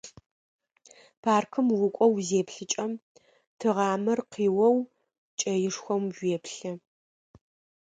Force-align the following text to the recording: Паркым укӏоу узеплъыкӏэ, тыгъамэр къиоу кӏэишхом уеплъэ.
Паркым 1.23 1.67
укӏоу 1.85 2.11
узеплъыкӏэ, 2.17 2.85
тыгъамэр 3.59 4.19
къиоу 4.31 4.77
кӏэишхом 5.39 6.03
уеплъэ. 6.17 6.71